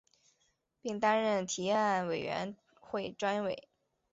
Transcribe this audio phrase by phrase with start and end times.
[0.81, 3.67] 并担任提案委员会专委。